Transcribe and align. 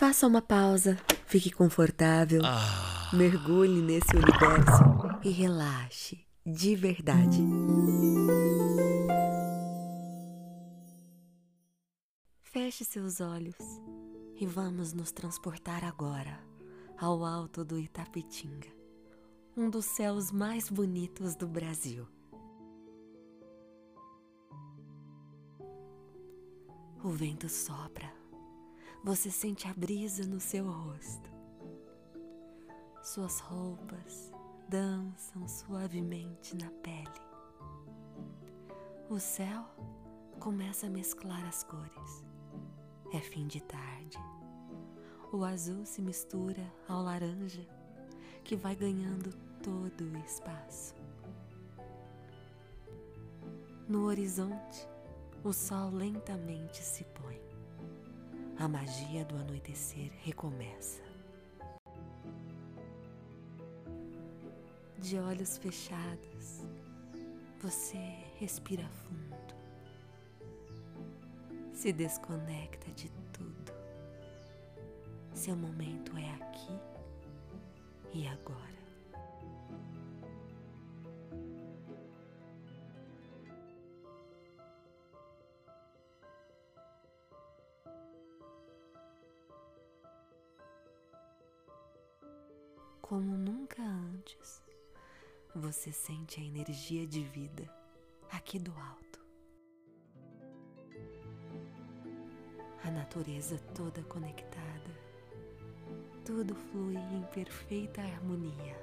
Faça 0.00 0.26
uma 0.26 0.40
pausa, 0.40 0.96
fique 1.26 1.50
confortável, 1.50 2.40
mergulhe 3.12 3.82
nesse 3.82 4.16
universo 4.16 5.20
e 5.22 5.28
relaxe. 5.28 6.26
De 6.42 6.74
verdade. 6.74 7.38
Feche 12.40 12.82
seus 12.82 13.20
olhos 13.20 13.58
e 14.40 14.46
vamos 14.46 14.94
nos 14.94 15.12
transportar 15.12 15.84
agora 15.84 16.40
ao 16.98 17.22
alto 17.22 17.62
do 17.62 17.78
Itapetinga, 17.78 18.68
um 19.54 19.68
dos 19.68 19.84
céus 19.84 20.32
mais 20.32 20.70
bonitos 20.70 21.36
do 21.36 21.46
Brasil. 21.46 22.08
O 27.04 27.10
vento 27.10 27.50
sopra, 27.50 28.10
você 29.02 29.30
sente 29.30 29.66
a 29.66 29.72
brisa 29.72 30.26
no 30.26 30.38
seu 30.38 30.70
rosto. 30.70 31.30
Suas 33.02 33.40
roupas 33.40 34.30
dançam 34.68 35.48
suavemente 35.48 36.54
na 36.54 36.70
pele. 36.82 37.08
O 39.08 39.18
céu 39.18 39.64
começa 40.38 40.86
a 40.86 40.90
mesclar 40.90 41.42
as 41.48 41.64
cores. 41.64 42.24
É 43.12 43.20
fim 43.20 43.46
de 43.46 43.62
tarde. 43.62 44.18
O 45.32 45.44
azul 45.44 45.86
se 45.86 46.02
mistura 46.02 46.70
ao 46.86 47.02
laranja, 47.02 47.66
que 48.44 48.54
vai 48.54 48.76
ganhando 48.76 49.32
todo 49.62 50.04
o 50.04 50.18
espaço. 50.18 50.94
No 53.88 54.04
horizonte, 54.04 54.86
o 55.42 55.52
sol 55.52 55.90
lentamente 55.90 56.82
se 56.82 57.02
põe. 57.04 57.49
A 58.60 58.68
magia 58.68 59.24
do 59.24 59.36
anoitecer 59.36 60.12
recomeça. 60.22 61.00
De 64.98 65.18
olhos 65.18 65.56
fechados, 65.56 66.62
você 67.58 67.96
respira 68.38 68.86
fundo. 68.86 69.54
Se 71.72 71.90
desconecta 71.90 72.92
de 72.92 73.08
tudo. 73.32 73.72
Seu 75.32 75.56
momento 75.56 76.14
é 76.18 76.30
aqui 76.34 76.78
e 78.12 78.28
agora. 78.28 78.79
Como 93.10 93.36
nunca 93.36 93.82
antes, 93.82 94.62
você 95.52 95.90
sente 95.90 96.40
a 96.40 96.44
energia 96.44 97.04
de 97.04 97.24
vida 97.24 97.68
aqui 98.30 98.56
do 98.56 98.70
alto. 98.70 99.18
A 102.84 102.90
natureza 102.92 103.58
toda 103.74 104.00
conectada, 104.04 104.94
tudo 106.24 106.54
flui 106.54 106.94
em 106.94 107.24
perfeita 107.34 108.00
harmonia. 108.00 108.78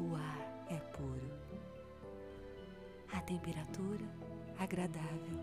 O 0.00 0.16
ar 0.16 0.66
é 0.72 0.80
puro, 0.90 1.30
a 3.12 3.20
temperatura 3.20 4.04
agradável, 4.58 5.38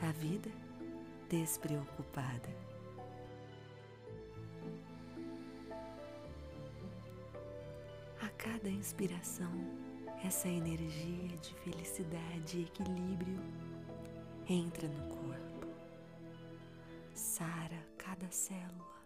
a 0.00 0.10
vida 0.12 0.50
despreocupada. 1.28 2.69
Cada 8.60 8.68
inspiração, 8.68 9.50
essa 10.22 10.46
energia 10.46 11.34
de 11.38 11.54
felicidade 11.60 12.58
e 12.58 12.62
equilíbrio 12.64 13.40
entra 14.46 14.86
no 14.86 15.16
corpo, 15.16 15.66
sara 17.14 17.82
cada 17.96 18.30
célula, 18.30 19.02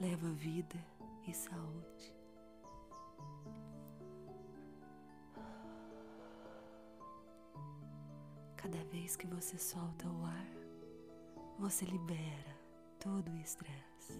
leva 0.00 0.30
vida 0.30 0.82
e 1.26 1.34
saúde. 1.34 2.16
Cada 8.56 8.82
vez 8.84 9.16
que 9.16 9.26
você 9.26 9.58
solta 9.58 10.08
o 10.08 10.24
ar, 10.24 10.48
você 11.58 11.84
libera 11.84 12.56
todo 12.98 13.30
o 13.30 13.36
estresse. 13.36 14.18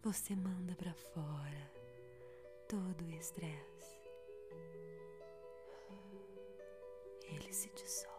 Você 0.00 0.36
manda 0.36 0.76
para 0.76 0.94
fora 0.94 1.77
todo 2.68 3.02
o 3.04 3.10
estresse. 3.10 3.98
Ele 7.24 7.52
se 7.52 7.70
dissolve 7.70 8.18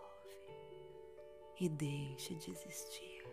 e 1.59 1.69
deixa 1.69 2.33
de 2.35 2.51
existir. 2.51 3.23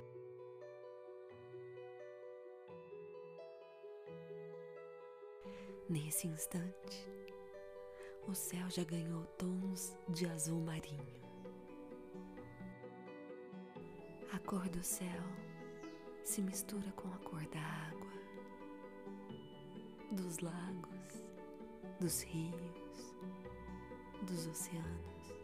Nesse 5.88 6.26
instante, 6.26 7.08
o 8.26 8.34
céu 8.34 8.68
já 8.68 8.84
ganhou 8.84 9.24
tons 9.38 9.96
de 10.08 10.26
azul 10.26 10.60
marinho. 10.60 11.24
A 14.32 14.38
cor 14.40 14.68
do 14.68 14.82
céu 14.82 15.22
se 16.24 16.42
mistura 16.42 16.90
com 16.92 17.08
a 17.08 17.18
cor 17.18 17.46
da 17.46 17.60
água, 17.60 18.05
dos 20.12 20.38
lagos, 20.38 21.24
dos 22.00 22.22
rios, 22.22 23.14
dos 24.22 24.46
oceanos. 24.46 25.34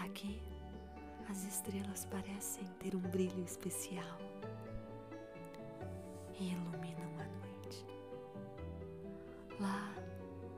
Aqui, 0.00 0.40
as 1.28 1.44
estrelas 1.44 2.04
parecem 2.06 2.64
ter 2.78 2.94
um 2.94 3.00
brilho 3.00 3.42
especial 3.44 4.18
e 6.38 6.52
iluminam 6.52 7.20
a 7.20 7.46
noite. 7.46 7.86
Lá, 9.60 9.94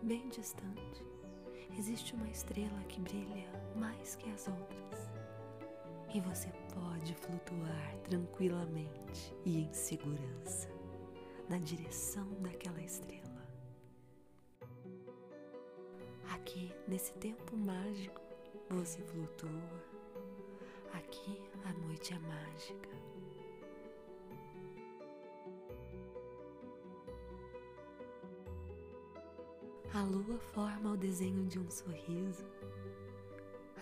bem 0.03 0.29
distante, 0.29 1.05
existe 1.79 2.15
uma 2.15 2.29
estrela 2.29 2.83
que 2.89 3.01
brilha 3.01 3.49
mais 3.77 4.17
que 4.17 4.31
as 4.31 4.49
outras. 4.49 5.09
E 6.15 6.21
você 6.21 6.51
pode 6.75 7.15
flutuar 7.15 7.97
tranquilamente 8.05 9.35
e 9.45 9.61
em 9.65 9.73
segurança 9.73 10.69
na 11.49 11.59
direção 11.59 12.27
daquela 12.41 12.81
estrela. 12.81 13.47
Aqui, 16.31 16.73
nesse 16.87 17.13
tempo 17.15 17.55
mágico, 17.57 18.21
você 18.71 19.03
flutua. 19.03 19.51
Aqui 20.95 21.43
a 21.65 21.73
noite 21.75 22.15
é 22.15 22.19
mágica. 22.19 22.89
A 29.93 30.03
lua 30.03 30.39
forma 30.39 30.93
o 30.93 30.97
desenho 30.97 31.45
de 31.47 31.59
um 31.59 31.71
sorriso. 31.71 32.47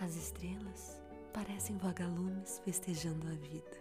As 0.01 0.15
estrelas 0.15 1.06
parecem 1.33 1.77
vagalumes 1.77 2.59
festejando 2.59 3.27
a 3.27 3.35
vida. 3.35 3.77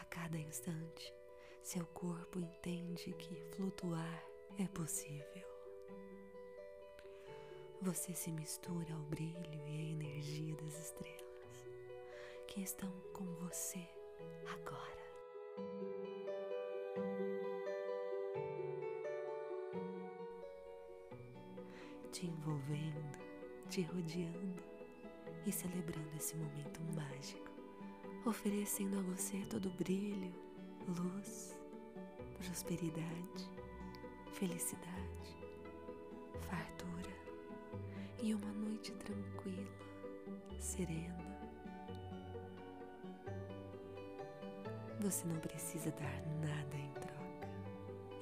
A 0.00 0.04
cada 0.04 0.38
instante, 0.38 1.12
seu 1.62 1.84
corpo 1.86 2.38
entende 2.38 3.12
que 3.14 3.34
flutuar 3.54 4.24
é 4.58 4.66
possível. 4.68 5.46
Você 7.82 8.14
se 8.14 8.30
mistura 8.30 8.94
ao 8.94 9.00
brilho 9.02 9.52
e 9.52 9.78
à 9.78 9.92
energia 9.92 10.54
das 10.56 10.78
estrelas 10.78 11.24
que 12.46 12.62
estão 12.62 12.90
com 13.12 13.24
você 13.46 13.86
agora. 14.46 15.04
Te 22.12 22.26
envolvendo, 22.26 23.18
te 23.68 23.82
rodeando 23.82 24.73
e 25.46 25.52
celebrando 25.52 26.08
esse 26.16 26.34
momento 26.36 26.80
mágico, 26.94 27.50
oferecendo 28.24 28.98
a 28.98 29.02
você 29.02 29.38
todo 29.50 29.68
brilho, 29.70 30.32
luz, 30.88 31.56
prosperidade, 32.38 33.50
felicidade, 34.32 35.36
fartura 36.48 37.12
e 38.22 38.34
uma 38.34 38.52
noite 38.52 38.92
tranquila, 38.92 39.70
serena. 40.58 41.24
Você 45.00 45.26
não 45.26 45.36
precisa 45.36 45.90
dar 45.90 46.22
nada 46.40 46.76
em 46.76 46.90
troca. 46.92 47.48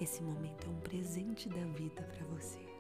Esse 0.01 0.21
momento 0.23 0.67
é 0.67 0.71
um 0.71 0.81
presente 0.81 1.49
da 1.49 1.65
vida 1.67 2.03
para 2.03 2.25
você. 2.27 2.72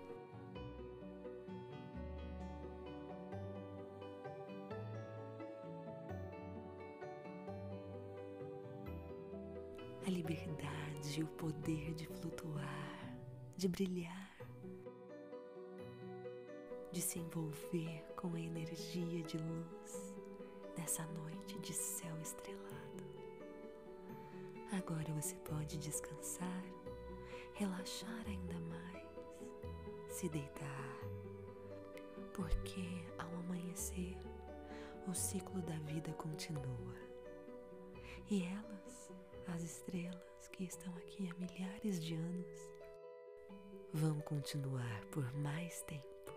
A 10.06 10.10
liberdade 10.10 11.20
e 11.20 11.22
o 11.22 11.26
poder 11.26 11.94
de 11.94 12.06
flutuar, 12.06 13.16
de 13.56 13.69
brilhar, 13.69 14.37
de 16.90 17.00
se 17.00 17.19
envolver 17.19 18.04
com 18.16 18.34
a 18.34 18.40
energia 18.40 19.22
de 19.22 19.38
luz 19.38 20.14
nessa 20.76 21.04
noite 21.06 21.58
de 21.60 21.72
céu 21.72 22.14
estrelado. 22.20 22.72
Agora 24.72 25.12
você 25.12 25.34
pode 25.37 25.78
descansar, 25.78 26.64
relaxar 27.55 28.25
ainda 28.26 28.58
mais, 28.60 29.06
se 30.08 30.28
deitar, 30.28 30.98
porque 32.32 33.05
ao 33.19 33.28
amanhecer 33.40 34.16
o 35.06 35.14
ciclo 35.14 35.60
da 35.62 35.76
vida 35.81 36.12
continua. 36.14 36.96
E 38.31 38.44
elas, 38.44 39.12
as 39.49 39.62
estrelas 39.62 40.49
que 40.53 40.65
estão 40.65 40.93
aqui 40.97 41.29
há 41.31 41.35
milhares 41.35 42.03
de 42.03 42.15
anos, 42.15 42.71
vão 43.93 44.21
continuar 44.21 45.05
por 45.06 45.33
mais 45.35 45.83
tempo. 45.83 46.33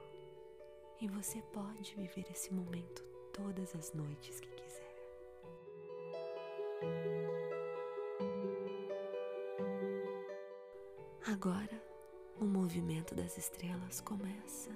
E 1.01 1.07
você 1.07 1.41
pode 1.53 1.95
viver 1.95 2.25
esse 2.31 2.53
momento 2.53 3.03
todas 3.33 3.75
as 3.75 3.93
noites 3.93 4.39
que 4.39 4.49
quiser. 4.49 4.95
Agora, 11.27 11.81
o 12.39 12.45
movimento 12.45 13.13
das 13.13 13.37
estrelas 13.37 13.99
começa 14.01 14.71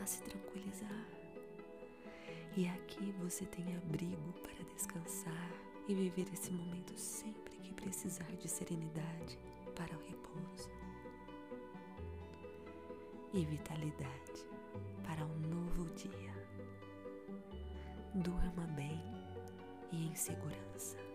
a 0.00 0.06
se 0.06 0.22
tranquilizar. 0.22 1.08
E 2.56 2.68
aqui 2.68 3.12
você 3.18 3.44
tem 3.46 3.76
abrigo 3.76 4.32
para 4.42 4.64
descansar 4.74 5.63
e 5.86 5.94
viver 5.94 6.26
esse 6.32 6.50
momento 6.50 6.96
sempre 6.96 7.56
que 7.58 7.74
precisar 7.74 8.30
de 8.38 8.48
serenidade 8.48 9.38
para 9.74 9.94
o 9.96 10.02
repouso 10.02 10.70
e 13.32 13.44
vitalidade 13.44 14.46
para 15.06 15.24
um 15.24 15.38
novo 15.40 15.84
dia. 15.94 16.32
Durma 18.14 18.66
bem 18.76 19.00
e 19.92 20.06
em 20.08 20.14
segurança. 20.14 21.13